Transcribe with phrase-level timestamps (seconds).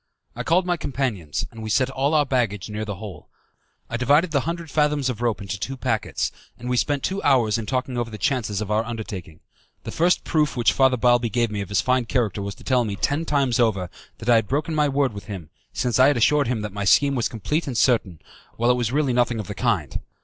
[0.35, 3.29] I called my companions, and we set all our baggage near the hole.
[3.87, 7.59] I divided the hundred fathoms of rope into two packets, and we spent two hours
[7.59, 9.41] in talking over the chances of our undertaking.
[9.83, 12.83] The first proof which Father Balbi gave me of his fine character was to tell
[12.83, 16.17] me, ten times over, that I had broken my word with him, since I had
[16.17, 18.19] assured him that my scheme was complete and certain,
[18.57, 19.99] while it was really nothing of the kind.